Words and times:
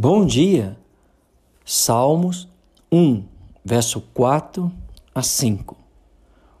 Bom 0.00 0.24
dia. 0.24 0.78
Salmos 1.64 2.46
1, 2.92 3.24
verso 3.64 4.00
4 4.00 4.70
a 5.12 5.24
5. 5.24 5.76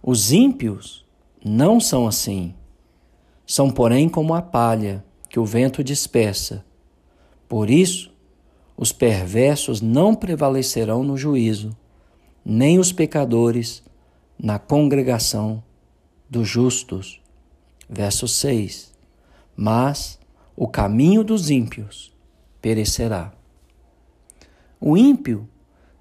Os 0.02 0.32
ímpios 0.32 1.06
não 1.44 1.78
são 1.78 2.08
assim. 2.08 2.52
São, 3.46 3.70
porém, 3.70 4.08
como 4.08 4.34
a 4.34 4.42
palha 4.42 5.04
que 5.28 5.38
o 5.38 5.44
vento 5.44 5.84
dispersa. 5.84 6.64
Por 7.48 7.70
isso, 7.70 8.12
os 8.76 8.90
perversos 8.90 9.80
não 9.80 10.16
prevalecerão 10.16 11.04
no 11.04 11.16
juízo, 11.16 11.76
nem 12.44 12.76
os 12.76 12.90
pecadores 12.90 13.84
na 14.36 14.58
congregação 14.58 15.62
dos 16.28 16.48
justos. 16.48 17.20
Verso 17.88 18.26
6. 18.26 18.92
Mas 19.54 20.18
o 20.56 20.66
caminho 20.66 21.22
dos 21.22 21.50
ímpios 21.50 22.17
perecerá. 22.60 23.32
O 24.80 24.96
ímpio 24.96 25.48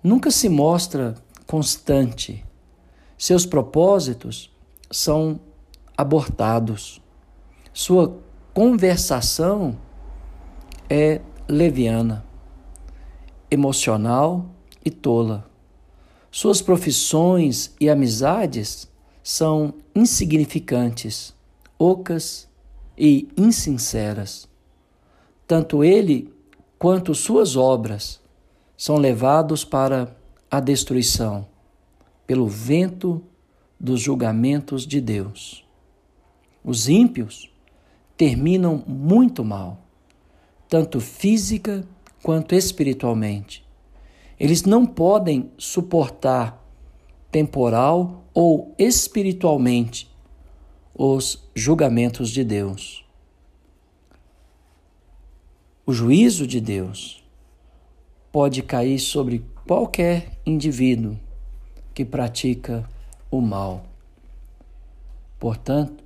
nunca 0.04 0.30
se 0.32 0.48
mostra 0.50 1.16
constante. 1.45 2.45
Seus 3.18 3.45
propósitos 3.45 4.52
são 4.91 5.40
abortados. 5.96 7.02
Sua 7.73 8.20
conversação 8.54 9.77
é 10.90 11.22
leviana, 11.48 12.26
emocional 13.49 14.46
e 14.84 14.91
tola. 14.91 15.49
Suas 16.30 16.62
profissões 16.62 17.74
e 17.80 17.90
amizades 17.90 18.88
são 19.24 19.74
insignificantes, 19.96 21.34
ocas 21.80 22.48
e 22.98 23.27
insinceras. 23.35 24.48
Tanto 25.48 25.84
ele 25.84 26.34
quanto 26.77 27.16
suas 27.16 27.55
obras 27.55 28.22
são 28.77 28.98
levados 28.98 29.63
para 29.63 30.15
a 30.49 30.60
destruição 30.60 31.48
pelo 32.26 32.48
vento 32.48 33.24
dos 33.79 34.02
julgamentos 34.02 34.85
de 34.85 34.99
Deus. 34.99 35.65
Os 36.63 36.90
ímpios 36.90 37.49
terminam 38.15 38.84
muito 38.85 39.43
mal, 39.43 39.79
tanto 40.68 40.99
física 40.99 41.87
quanto 42.21 42.54
espiritualmente. 42.54 43.65
Eles 44.40 44.63
não 44.63 44.85
podem 44.85 45.52
suportar 45.57 46.63
temporal 47.32 48.26
ou 48.34 48.76
espiritualmente 48.77 50.09
os 50.93 51.43
julgamentos 51.55 52.30
de 52.30 52.43
Deus. 52.43 53.07
O 55.90 55.93
juízo 55.93 56.46
de 56.46 56.60
Deus 56.60 57.24
pode 58.30 58.62
cair 58.62 58.99
sobre 58.99 59.46
qualquer 59.66 60.38
indivíduo 60.46 61.18
que 61.93 62.04
pratica 62.04 62.84
o 63.32 63.40
mal. 63.40 63.85
Portanto, 65.40 66.03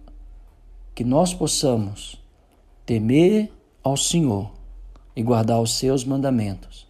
que 0.93 1.03
nós 1.03 1.33
possamos 1.33 2.21
temer 2.85 3.51
ao 3.83 3.97
Senhor 3.97 4.53
e 5.15 5.23
guardar 5.23 5.59
os 5.59 5.73
seus 5.73 6.05
mandamentos, 6.05 6.87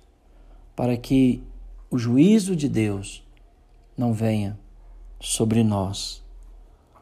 para 0.75 0.97
que 0.97 1.41
o 1.89 1.97
juízo 1.97 2.57
de 2.57 2.67
Deus 2.67 3.23
não 3.97 4.13
venha 4.13 4.59
sobre 5.17 5.63
nós. 5.63 6.21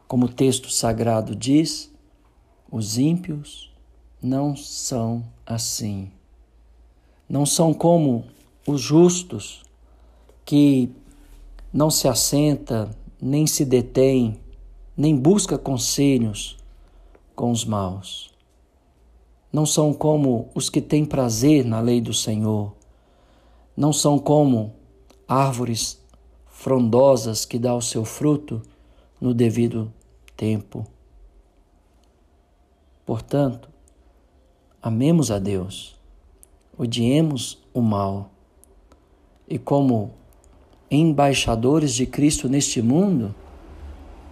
Como 0.06 0.26
o 0.26 0.32
texto 0.32 0.70
sagrado 0.70 1.34
diz, 1.34 1.92
os 2.70 2.96
ímpios 2.96 3.74
não 4.22 4.54
são 4.54 5.24
assim. 5.46 6.10
Não 7.28 7.46
são 7.46 7.72
como 7.72 8.24
os 8.66 8.80
justos 8.80 9.62
que 10.44 10.90
não 11.72 11.90
se 11.90 12.08
assenta, 12.08 12.90
nem 13.20 13.46
se 13.46 13.64
detém, 13.64 14.38
nem 14.96 15.16
busca 15.16 15.56
conselhos 15.56 16.58
com 17.34 17.50
os 17.50 17.64
maus. 17.64 18.30
Não 19.52 19.64
são 19.64 19.92
como 19.94 20.48
os 20.54 20.68
que 20.68 20.80
têm 20.80 21.04
prazer 21.04 21.64
na 21.64 21.80
lei 21.80 22.00
do 22.00 22.12
Senhor. 22.12 22.72
Não 23.76 23.92
são 23.92 24.18
como 24.18 24.74
árvores 25.26 25.98
frondosas 26.46 27.44
que 27.44 27.58
dá 27.58 27.74
o 27.74 27.80
seu 27.80 28.04
fruto 28.04 28.60
no 29.20 29.32
devido 29.32 29.92
tempo. 30.36 30.86
Portanto, 33.06 33.69
Amemos 34.82 35.30
a 35.30 35.38
Deus, 35.38 35.94
odiemos 36.78 37.58
o 37.74 37.82
mal 37.82 38.30
e, 39.46 39.58
como 39.58 40.12
embaixadores 40.90 41.92
de 41.92 42.06
Cristo 42.06 42.48
neste 42.48 42.80
mundo, 42.80 43.34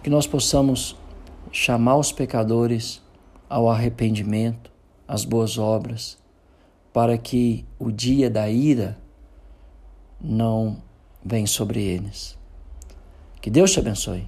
que 0.01 0.09
nós 0.09 0.25
possamos 0.25 0.95
chamar 1.51 1.97
os 1.97 2.11
pecadores 2.11 2.99
ao 3.47 3.69
arrependimento, 3.69 4.71
às 5.07 5.23
boas 5.23 5.59
obras, 5.59 6.17
para 6.91 7.15
que 7.15 7.63
o 7.77 7.91
dia 7.91 8.27
da 8.27 8.49
ira 8.49 8.97
não 10.19 10.81
venha 11.23 11.45
sobre 11.45 11.83
eles. 11.83 12.35
Que 13.39 13.51
Deus 13.51 13.71
te 13.71 13.79
abençoe. 13.79 14.27